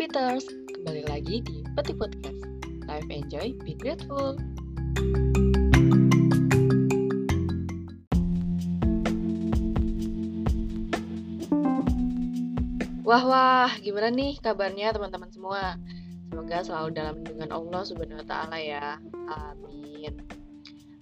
Peters, 0.00 0.48
kembali 0.48 1.12
lagi 1.12 1.44
di 1.44 1.60
Peti 1.76 1.92
Podcast. 1.92 2.40
Live 2.88 3.12
enjoy, 3.12 3.52
be 3.60 3.76
grateful. 3.76 4.32
Wah 13.04 13.24
wah, 13.28 13.68
gimana 13.84 14.08
nih 14.08 14.40
kabarnya 14.40 14.96
teman-teman 14.96 15.28
semua? 15.28 15.76
Semoga 16.32 16.64
selalu 16.64 16.88
dalam 16.96 17.20
lindungan 17.20 17.52
Allah 17.52 17.82
Subhanahu 17.84 18.24
wa 18.24 18.26
taala 18.32 18.56
ya. 18.56 18.96
Amin. 19.28 20.16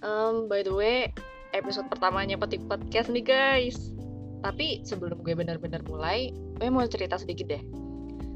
Um, 0.03 0.51
by 0.51 0.59
the 0.59 0.75
way, 0.75 1.07
episode 1.55 1.87
pertamanya 1.87 2.35
Peti 2.35 2.59
Podcast 2.59 3.07
nih 3.15 3.23
guys. 3.23 3.95
Tapi 4.43 4.83
sebelum 4.83 5.23
gue 5.23 5.39
benar-benar 5.39 5.87
mulai, 5.87 6.35
gue 6.59 6.67
mau 6.67 6.83
cerita 6.83 7.15
sedikit 7.15 7.47
deh 7.47 7.78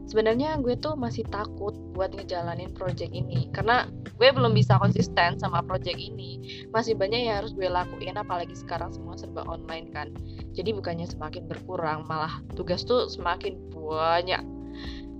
sebenarnya 0.08 0.60
gue 0.60 0.76
tuh 0.78 0.96
masih 1.00 1.24
takut 1.32 1.74
buat 1.96 2.12
ngejalanin 2.14 2.74
project 2.76 3.14
ini 3.14 3.48
karena 3.56 3.88
gue 4.18 4.30
belum 4.30 4.54
bisa 4.54 4.78
konsisten 4.78 5.40
sama 5.40 5.64
project 5.64 5.98
ini. 5.98 6.66
Masih 6.72 6.94
banyak 6.98 7.28
yang 7.30 7.44
harus 7.44 7.52
gue 7.56 7.68
lakuin 7.68 8.16
apalagi 8.18 8.54
sekarang 8.54 8.92
semua 8.92 9.16
serba 9.18 9.44
online 9.48 9.90
kan. 9.92 10.08
Jadi 10.54 10.76
bukannya 10.76 11.08
semakin 11.10 11.48
berkurang 11.50 12.06
malah 12.06 12.40
tugas 12.54 12.84
tuh 12.86 13.10
semakin 13.10 13.58
banyak. 13.74 14.44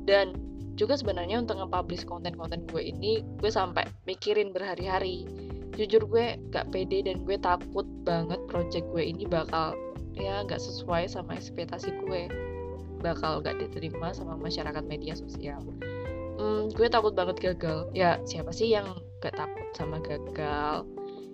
Dan 0.04 0.36
juga 0.74 0.98
sebenarnya 0.98 1.42
untuk 1.42 1.62
nge-publish 1.62 2.10
konten-konten 2.10 2.66
gue 2.70 2.82
ini 2.82 3.22
gue 3.40 3.52
sampai 3.52 3.86
mikirin 4.10 4.52
berhari-hari. 4.52 5.26
Jujur 5.74 6.06
gue 6.06 6.38
gak 6.54 6.70
pede 6.70 7.02
dan 7.06 7.26
gue 7.26 7.38
takut 7.42 7.86
banget 8.06 8.38
project 8.46 8.86
gue 8.94 9.04
ini 9.04 9.26
bakal 9.26 9.74
ya 10.14 10.46
gak 10.46 10.62
sesuai 10.62 11.10
sama 11.10 11.34
ekspektasi 11.34 11.90
gue 12.06 12.30
bakal 13.04 13.44
gak 13.44 13.60
diterima 13.60 14.16
sama 14.16 14.40
masyarakat 14.40 14.84
media 14.88 15.14
sosial. 15.20 15.60
Hmm, 16.40 16.72
gue 16.72 16.88
takut 16.88 17.12
banget 17.12 17.38
gagal. 17.44 17.92
Ya 17.92 18.18
siapa 18.24 18.56
sih 18.56 18.72
yang 18.72 18.88
gak 19.20 19.36
takut 19.36 19.68
sama 19.76 20.00
gagal? 20.00 20.88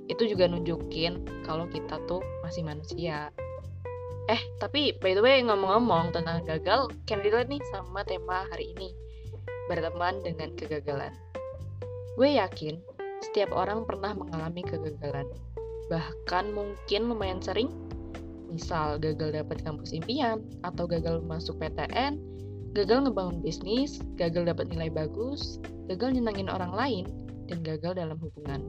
Itu 0.09 0.26
juga 0.26 0.50
nunjukin 0.50 1.45
kalau 1.45 1.70
kita 1.70 2.02
tuh 2.09 2.26
masih 2.42 2.66
manusia. 2.66 3.30
Eh 4.26 4.42
tapi 4.58 4.98
by 4.98 5.14
the 5.14 5.22
way 5.22 5.45
ngomong-ngomong 5.45 6.09
tentang 6.14 6.42
gagal 6.45 6.89
can 7.06 7.22
relate 7.22 7.48
nih 7.48 7.61
sama 7.70 8.02
tema 8.04 8.50
hari 8.50 8.73
ini. 8.73 8.89
Berteman 9.70 10.26
dengan 10.26 10.58
kegagalan. 10.58 11.14
Gue 12.17 12.36
yakin 12.36 12.81
setiap 13.22 13.54
orang 13.54 13.86
pernah 13.86 14.17
mengalami 14.17 14.66
kegagalan. 14.66 15.30
Bahkan 15.89 16.54
mungkin 16.54 17.09
lumayan 17.09 17.42
sering 17.42 17.70
misal 18.50 18.97
gagal 18.97 19.33
dapat 19.33 19.61
kampus 19.61 19.94
impian 19.95 20.44
atau 20.66 20.89
gagal 20.89 21.22
masuk 21.25 21.58
PTN, 21.61 22.17
gagal 22.73 23.05
ngebangun 23.05 23.42
bisnis, 23.42 24.02
gagal 24.17 24.50
dapat 24.50 24.69
nilai 24.69 24.89
bagus, 24.89 25.58
gagal 25.89 26.17
nyenangin 26.17 26.50
orang 26.50 26.73
lain, 26.73 27.05
dan 27.50 27.66
gagal 27.66 27.97
dalam 27.97 28.17
hubungan. 28.22 28.61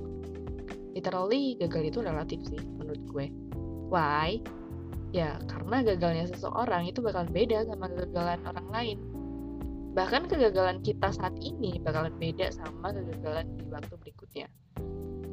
Literally, 0.96 1.56
gagal 1.60 1.92
itu 1.92 1.98
relatif 2.00 2.40
sih 2.48 2.60
menurut 2.80 3.02
gue. 3.08 3.26
Why? 3.92 4.40
Ya, 5.10 5.42
karena 5.50 5.82
gagalnya 5.82 6.30
seseorang 6.30 6.86
itu 6.86 7.02
bakal 7.02 7.26
beda 7.26 7.66
sama 7.66 7.90
kegagalan 7.90 8.40
orang 8.46 8.68
lain. 8.70 8.98
Bahkan 9.90 10.30
kegagalan 10.30 10.78
kita 10.86 11.10
saat 11.10 11.34
ini 11.42 11.82
bakalan 11.82 12.14
beda 12.14 12.54
sama 12.54 12.94
kegagalan 12.94 13.58
di 13.58 13.66
waktu 13.66 13.94
berikutnya. 13.98 14.46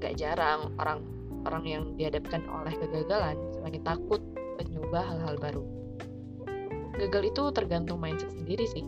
Gak 0.01 0.17
jarang 0.17 0.73
orang 0.81 1.05
orang 1.45 1.63
yang 1.63 1.83
dihadapkan 1.95 2.41
oleh 2.49 2.73
kegagalan 2.75 3.37
semakin 3.53 3.81
takut 3.85 4.21
mencoba 4.87 5.03
hal-hal 5.03 5.35
baru. 5.35 5.63
Gagal 6.95 7.23
itu 7.35 7.43
tergantung 7.51 7.99
mindset 7.99 8.31
sendiri 8.31 8.63
sih. 8.71 8.87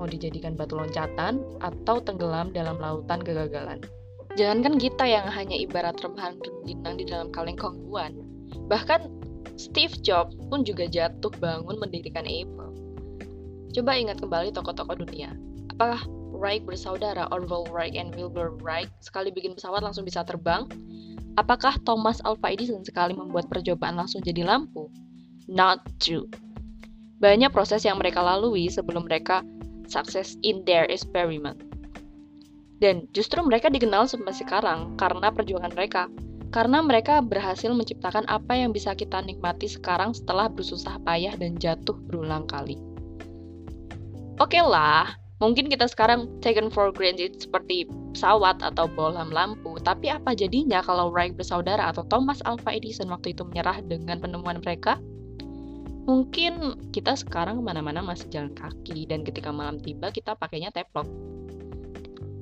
Mau 0.00 0.08
dijadikan 0.08 0.56
batu 0.56 0.80
loncatan 0.80 1.44
atau 1.60 2.00
tenggelam 2.00 2.56
dalam 2.56 2.80
lautan 2.80 3.20
kegagalan. 3.20 3.84
Jangankan 4.40 4.80
kita 4.80 5.04
yang 5.04 5.28
hanya 5.28 5.60
ibarat 5.60 6.00
remahan 6.00 6.40
rengginang 6.40 6.96
di 6.96 7.04
dalam 7.04 7.28
kaleng 7.28 7.60
kongguan. 7.60 8.16
Bahkan 8.72 9.12
Steve 9.60 9.92
Jobs 10.00 10.32
pun 10.48 10.64
juga 10.64 10.88
jatuh 10.88 11.28
bangun 11.36 11.76
mendirikan 11.76 12.24
Apple. 12.24 12.72
Coba 13.76 14.00
ingat 14.00 14.24
kembali 14.24 14.56
tokoh-tokoh 14.56 15.04
dunia. 15.04 15.36
Apakah 15.68 16.00
Wright 16.32 16.64
bersaudara 16.64 17.28
Orville 17.28 17.68
Wright 17.68 17.92
and 17.92 18.16
Wilbur 18.16 18.56
Wright 18.64 18.88
sekali 19.04 19.28
bikin 19.28 19.52
pesawat 19.52 19.84
langsung 19.84 20.08
bisa 20.08 20.24
terbang? 20.24 20.64
Apakah 21.36 21.76
Thomas 21.84 22.24
Alva 22.24 22.48
Edison 22.56 22.80
sekali 22.80 23.12
membuat 23.12 23.52
percobaan 23.52 24.00
langsung 24.00 24.24
jadi 24.24 24.48
lampu? 24.48 24.88
Not 25.46 25.86
true. 26.02 26.28
Banyak 27.20 27.52
proses 27.52 27.84
yang 27.84 28.00
mereka 28.00 28.24
lalui 28.24 28.68
sebelum 28.68 29.08
mereka 29.08 29.44
sukses 29.88 30.40
in 30.44 30.64
their 30.64 30.88
experiment. 30.88 31.60
Dan 32.80 33.04
justru 33.12 33.44
mereka 33.44 33.68
dikenal 33.68 34.08
sampai 34.08 34.32
sekarang 34.32 34.96
karena 34.96 35.28
perjuangan 35.28 35.72
mereka. 35.76 36.08
Karena 36.50 36.82
mereka 36.82 37.22
berhasil 37.22 37.70
menciptakan 37.70 38.26
apa 38.26 38.58
yang 38.58 38.74
bisa 38.74 38.96
kita 38.96 39.22
nikmati 39.22 39.70
sekarang 39.70 40.16
setelah 40.16 40.50
bersusah 40.50 40.98
payah 41.06 41.36
dan 41.38 41.54
jatuh 41.60 41.94
berulang 42.10 42.48
kali. 42.48 42.80
Oke 44.40 44.56
okay 44.56 44.64
lah, 44.64 45.20
Mungkin 45.40 45.72
kita 45.72 45.88
sekarang 45.88 46.28
taken 46.44 46.68
for 46.68 46.92
granted 46.92 47.40
seperti 47.40 47.88
pesawat 48.12 48.60
atau 48.60 48.84
bohlam 48.84 49.32
lampu, 49.32 49.80
tapi 49.80 50.12
apa 50.12 50.36
jadinya 50.36 50.84
kalau 50.84 51.08
Wright 51.08 51.32
bersaudara 51.32 51.88
atau 51.88 52.04
Thomas 52.12 52.44
Alva 52.44 52.76
Edison 52.76 53.08
waktu 53.08 53.32
itu 53.32 53.48
menyerah 53.48 53.80
dengan 53.80 54.20
penemuan 54.20 54.60
mereka? 54.60 55.00
Mungkin 56.10 56.74
kita 56.90 57.14
sekarang 57.14 57.62
ke 57.62 57.70
mana-mana 57.70 58.02
masih 58.02 58.26
jalan 58.34 58.50
kaki 58.50 59.06
dan 59.06 59.22
ketika 59.22 59.54
malam 59.54 59.78
tiba 59.78 60.10
kita 60.10 60.34
pakainya 60.34 60.74
teplok. 60.74 61.06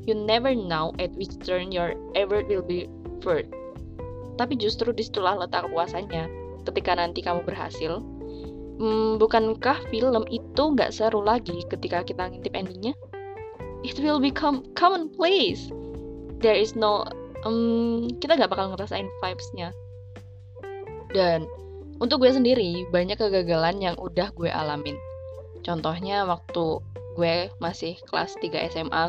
You 0.09 0.17
never 0.17 0.57
know 0.57 0.97
at 0.97 1.13
which 1.21 1.37
turn 1.45 1.69
your 1.69 1.93
effort 2.17 2.49
will 2.49 2.65
be 2.65 2.89
furred. 3.21 3.53
Tapi 4.41 4.57
justru 4.57 4.89
di 4.97 5.05
situlah 5.05 5.37
letak 5.37 5.69
kepuasannya. 5.69 6.33
Ketika 6.65 6.97
nanti 6.97 7.21
kamu 7.21 7.45
berhasil, 7.45 8.01
hmm, 8.81 9.21
bukankah 9.21 9.85
film 9.93 10.25
itu 10.33 10.63
nggak 10.73 10.89
seru 10.89 11.21
lagi 11.21 11.61
ketika 11.69 12.01
kita 12.09 12.25
ngintip 12.25 12.57
endingnya? 12.57 12.97
It 13.85 14.01
will 14.01 14.17
become 14.17 14.65
commonplace. 14.81 15.69
There 16.41 16.57
is 16.57 16.73
no, 16.73 17.05
um, 17.45 18.09
kita 18.17 18.41
nggak 18.41 18.49
bakal 18.49 18.73
ngerasain 18.73 19.13
vibes-nya. 19.21 19.77
Dan 21.13 21.45
untuk 21.99 22.23
gue 22.23 22.31
sendiri, 22.31 22.87
banyak 22.91 23.19
kegagalan 23.19 23.83
yang 23.83 23.97
udah 23.99 24.31
gue 24.35 24.51
alamin. 24.51 24.95
Contohnya 25.67 26.25
waktu 26.25 26.83
gue 27.19 27.51
masih 27.59 27.99
kelas 28.07 28.39
3 28.39 28.71
SMA, 28.71 29.05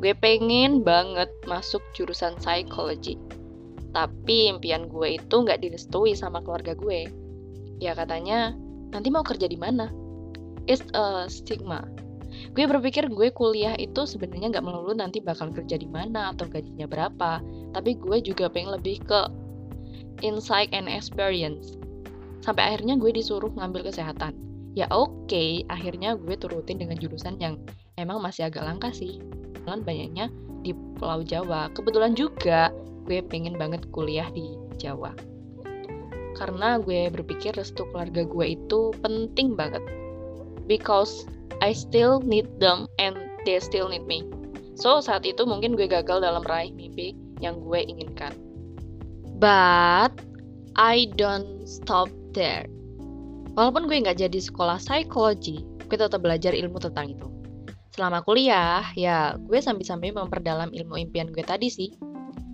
gue 0.00 0.12
pengen 0.16 0.80
banget 0.80 1.28
masuk 1.44 1.84
jurusan 1.92 2.36
psikologi. 2.40 3.20
Tapi 3.92 4.48
impian 4.48 4.88
gue 4.88 5.20
itu 5.20 5.34
nggak 5.34 5.60
direstui 5.60 6.16
sama 6.16 6.40
keluarga 6.40 6.72
gue. 6.72 7.10
Ya 7.80 7.92
katanya, 7.92 8.56
nanti 8.90 9.08
mau 9.08 9.22
kerja 9.22 9.46
di 9.46 9.56
mana 9.56 9.90
it's 10.66 10.84
a 10.94 11.26
stigma 11.30 11.86
gue 12.54 12.64
berpikir 12.66 13.10
gue 13.10 13.28
kuliah 13.34 13.74
itu 13.78 14.06
sebenarnya 14.06 14.54
nggak 14.54 14.64
melulu 14.66 14.94
nanti 14.94 15.18
bakal 15.18 15.50
kerja 15.50 15.74
di 15.78 15.86
mana 15.86 16.34
atau 16.34 16.46
gajinya 16.46 16.86
berapa 16.86 17.42
tapi 17.74 17.98
gue 17.98 18.18
juga 18.22 18.46
pengen 18.50 18.78
lebih 18.78 19.02
ke 19.02 19.20
insight 20.22 20.70
and 20.70 20.86
experience 20.86 21.74
sampai 22.50 22.74
akhirnya 22.74 22.98
gue 22.98 23.14
disuruh 23.14 23.54
ngambil 23.54 23.86
kesehatan. 23.94 24.34
Ya 24.74 24.90
oke 24.90 25.30
okay, 25.30 25.62
akhirnya 25.70 26.18
gue 26.18 26.34
turutin 26.34 26.82
dengan 26.82 26.98
jurusan 26.98 27.38
yang 27.38 27.62
emang 27.94 28.18
masih 28.18 28.50
agak 28.50 28.66
langka 28.66 28.90
sih. 28.90 29.22
Kebetulan 29.54 29.86
banyaknya 29.86 30.26
di 30.66 30.74
Pulau 30.98 31.22
Jawa. 31.22 31.70
Kebetulan 31.70 32.18
juga 32.18 32.74
gue 33.06 33.22
pengen 33.22 33.54
banget 33.54 33.86
kuliah 33.94 34.26
di 34.34 34.58
Jawa. 34.82 35.14
Karena 36.34 36.82
gue 36.82 37.06
berpikir 37.14 37.54
restu 37.54 37.86
keluarga 37.94 38.26
gue 38.26 38.58
itu 38.58 38.90
penting 38.98 39.54
banget. 39.54 39.86
Because 40.66 41.30
I 41.62 41.70
still 41.70 42.18
need 42.18 42.50
them 42.58 42.90
and 42.98 43.14
they 43.46 43.62
still 43.62 43.86
need 43.86 44.10
me. 44.10 44.26
So 44.74 44.98
saat 44.98 45.22
itu 45.22 45.46
mungkin 45.46 45.78
gue 45.78 45.86
gagal 45.86 46.18
dalam 46.18 46.42
meraih 46.42 46.74
mimpi 46.74 47.14
yang 47.38 47.62
gue 47.62 47.78
inginkan. 47.78 48.34
But 49.38 50.18
I 50.74 51.10
don't 51.14 51.62
stop 51.66 52.10
there. 52.32 52.66
Walaupun 53.58 53.90
gue 53.90 53.98
nggak 53.98 54.22
jadi 54.22 54.38
sekolah 54.40 54.78
psikologi 54.78 55.66
gue 55.90 55.98
tetap 55.98 56.22
belajar 56.22 56.54
ilmu 56.54 56.78
tentang 56.78 57.10
itu. 57.10 57.26
Selama 57.90 58.22
kuliah 58.22 58.86
ya 58.94 59.34
gue 59.34 59.58
sambil-sambil 59.58 60.14
memperdalam 60.14 60.70
ilmu 60.70 60.94
impian 61.02 61.28
gue 61.34 61.42
tadi 61.42 61.66
sih. 61.66 61.90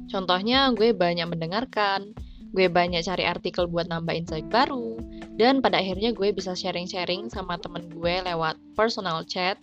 Contohnya, 0.06 0.70
gue 0.70 0.94
banyak 0.94 1.26
mendengarkan, 1.26 2.14
gue 2.54 2.70
banyak 2.70 3.02
cari 3.04 3.26
artikel 3.26 3.66
buat 3.68 3.90
nambah 3.90 4.14
insight 4.16 4.48
baru 4.48 4.96
dan 5.36 5.60
pada 5.60 5.82
akhirnya 5.82 6.16
gue 6.16 6.32
bisa 6.32 6.56
sharing-sharing 6.56 7.28
sama 7.28 7.60
temen 7.60 7.92
gue 7.92 8.24
lewat 8.24 8.56
personal 8.72 9.20
chat 9.28 9.60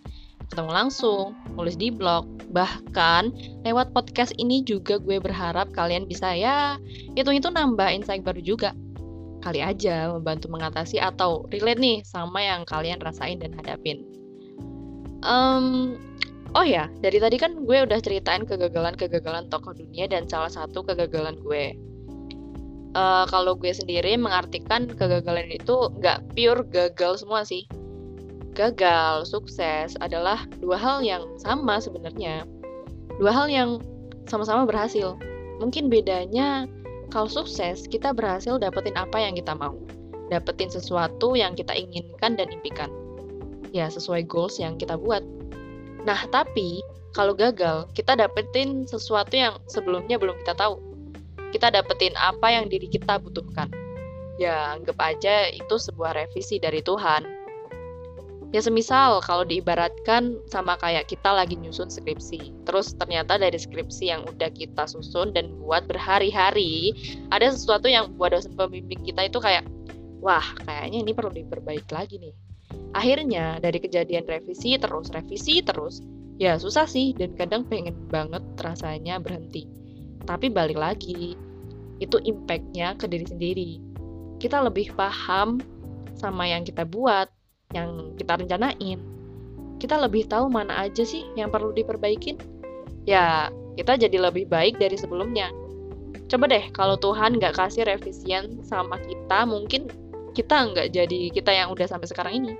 ketemu 0.52 0.70
langsung, 0.70 1.32
nulis 1.56 1.74
di 1.74 1.88
blog, 1.88 2.28
bahkan 2.52 3.32
lewat 3.64 3.96
podcast 3.96 4.36
ini 4.36 4.60
juga 4.62 5.00
gue 5.00 5.16
berharap 5.16 5.72
kalian 5.72 6.04
bisa 6.04 6.36
ya 6.36 6.76
itu 7.16 7.32
itu 7.32 7.48
nambah 7.48 7.88
insight 7.90 8.22
baru 8.22 8.44
juga 8.44 8.76
kali 9.44 9.60
aja 9.60 10.08
membantu 10.08 10.48
mengatasi 10.48 10.96
atau 10.96 11.44
relate 11.52 11.76
nih 11.76 12.00
sama 12.08 12.40
yang 12.40 12.64
kalian 12.64 12.96
rasain 13.04 13.36
dan 13.36 13.52
hadapin. 13.52 14.00
Um, 15.20 15.96
oh 16.56 16.64
ya 16.64 16.88
dari 17.04 17.20
tadi 17.20 17.36
kan 17.36 17.68
gue 17.68 17.84
udah 17.84 18.00
ceritain 18.00 18.48
kegagalan-kegagalan 18.48 19.52
tokoh 19.52 19.76
dunia 19.76 20.08
dan 20.08 20.24
salah 20.24 20.48
satu 20.48 20.80
kegagalan 20.80 21.36
gue. 21.44 21.76
Uh, 22.94 23.26
kalau 23.28 23.58
gue 23.58 23.74
sendiri 23.74 24.16
mengartikan 24.16 24.88
kegagalan 24.88 25.50
itu 25.50 25.92
nggak 26.00 26.24
pure 26.32 26.64
gagal 26.72 27.20
semua 27.20 27.44
sih. 27.44 27.68
Gagal 28.54 29.28
sukses 29.28 29.98
adalah 29.98 30.46
dua 30.62 30.78
hal 30.78 31.02
yang 31.02 31.26
sama 31.42 31.82
sebenarnya. 31.82 32.46
Dua 33.18 33.34
hal 33.34 33.50
yang 33.50 33.82
sama-sama 34.30 34.64
berhasil. 34.64 35.18
Mungkin 35.58 35.90
bedanya 35.90 36.70
kalau 37.14 37.30
sukses 37.30 37.86
kita 37.86 38.10
berhasil 38.10 38.58
dapetin 38.58 38.98
apa 38.98 39.22
yang 39.22 39.38
kita 39.38 39.54
mau. 39.54 39.78
Dapetin 40.34 40.66
sesuatu 40.66 41.38
yang 41.38 41.54
kita 41.54 41.70
inginkan 41.70 42.34
dan 42.34 42.50
impikan. 42.50 42.90
Ya 43.70 43.86
sesuai 43.86 44.26
goals 44.26 44.58
yang 44.58 44.74
kita 44.74 44.98
buat. 44.98 45.22
Nah 46.02 46.26
tapi 46.34 46.82
kalau 47.14 47.30
gagal 47.30 47.86
kita 47.94 48.18
dapetin 48.18 48.82
sesuatu 48.90 49.30
yang 49.30 49.54
sebelumnya 49.70 50.18
belum 50.18 50.34
kita 50.42 50.58
tahu. 50.58 50.82
Kita 51.54 51.70
dapetin 51.70 52.18
apa 52.18 52.50
yang 52.50 52.66
diri 52.66 52.90
kita 52.90 53.22
butuhkan. 53.22 53.70
Ya 54.42 54.74
anggap 54.74 54.98
aja 54.98 55.54
itu 55.54 55.78
sebuah 55.78 56.18
revisi 56.18 56.58
dari 56.58 56.82
Tuhan 56.82 57.43
Ya 58.54 58.62
semisal 58.62 59.18
kalau 59.26 59.42
diibaratkan 59.42 60.38
sama 60.46 60.78
kayak 60.78 61.10
kita 61.10 61.26
lagi 61.26 61.58
nyusun 61.58 61.90
skripsi, 61.90 62.54
terus 62.62 62.94
ternyata 62.94 63.34
dari 63.34 63.58
skripsi 63.58 64.14
yang 64.14 64.22
udah 64.30 64.46
kita 64.54 64.86
susun 64.86 65.34
dan 65.34 65.50
buat 65.58 65.90
berhari-hari, 65.90 66.94
ada 67.34 67.50
sesuatu 67.50 67.90
yang 67.90 68.14
buat 68.14 68.30
dosen 68.30 68.54
pembimbing 68.54 69.02
kita 69.02 69.26
itu 69.26 69.42
kayak, 69.42 69.66
wah 70.22 70.54
kayaknya 70.70 71.02
ini 71.02 71.10
perlu 71.10 71.34
diperbaiki 71.34 71.90
lagi 71.90 72.22
nih. 72.22 72.34
Akhirnya 72.94 73.58
dari 73.58 73.82
kejadian 73.82 74.22
revisi 74.30 74.78
terus, 74.78 75.10
revisi 75.10 75.58
terus, 75.58 75.98
ya 76.38 76.54
susah 76.54 76.86
sih 76.86 77.10
dan 77.10 77.34
kadang 77.34 77.66
pengen 77.66 78.06
banget 78.06 78.46
rasanya 78.62 79.18
berhenti. 79.18 79.66
Tapi 80.30 80.46
balik 80.46 80.78
lagi, 80.78 81.34
itu 81.98 82.16
impactnya 82.22 82.94
ke 83.02 83.10
diri 83.10 83.26
sendiri. 83.26 83.70
Kita 84.38 84.62
lebih 84.62 84.94
paham 84.94 85.58
sama 86.14 86.46
yang 86.46 86.62
kita 86.62 86.86
buat, 86.86 87.26
yang 87.74 88.14
kita 88.16 88.38
rencanain, 88.38 88.98
kita 89.82 90.00
lebih 90.00 90.24
tahu 90.30 90.48
mana 90.48 90.86
aja 90.86 91.02
sih 91.04 91.26
yang 91.36 91.50
perlu 91.52 91.74
diperbaikin. 91.74 92.40
Ya, 93.04 93.52
kita 93.76 93.98
jadi 94.00 94.16
lebih 94.16 94.48
baik 94.48 94.80
dari 94.80 94.96
sebelumnya. 94.96 95.52
Coba 96.30 96.48
deh, 96.48 96.64
kalau 96.72 96.96
Tuhan 96.96 97.36
nggak 97.36 97.58
kasih 97.58 97.84
revisian 97.84 98.64
sama 98.64 98.96
kita, 99.02 99.44
mungkin 99.44 99.92
kita 100.32 100.72
nggak 100.72 100.88
jadi 100.94 101.20
kita 101.30 101.52
yang 101.52 101.68
udah 101.74 101.84
sampai 101.84 102.08
sekarang 102.08 102.34
ini. 102.40 102.52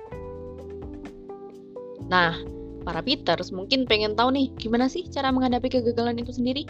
Nah, 2.05 2.37
para 2.85 3.01
Peters 3.01 3.49
mungkin 3.49 3.89
pengen 3.89 4.13
tahu 4.13 4.29
nih, 4.35 4.53
gimana 4.61 4.85
sih 4.85 5.07
cara 5.09 5.33
menghadapi 5.33 5.67
kegagalan 5.81 6.21
itu 6.21 6.29
sendiri? 6.29 6.69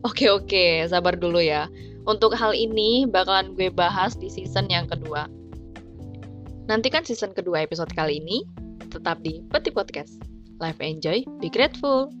Oke 0.00 0.32
oke, 0.32 0.88
sabar 0.88 1.12
dulu 1.12 1.44
ya. 1.44 1.68
Untuk 2.08 2.32
hal 2.32 2.56
ini 2.56 3.04
bakalan 3.04 3.52
gue 3.52 3.68
bahas 3.68 4.16
di 4.16 4.32
season 4.32 4.64
yang 4.72 4.88
kedua. 4.88 5.28
Nantikan 6.70 7.02
season 7.02 7.34
kedua 7.34 7.66
episode 7.66 7.90
kali 7.98 8.22
ini 8.22 8.46
tetap 8.94 9.18
di 9.26 9.42
Peti 9.50 9.74
Podcast. 9.74 10.22
Live 10.62 10.78
enjoy, 10.78 11.26
be 11.42 11.50
grateful. 11.50 12.14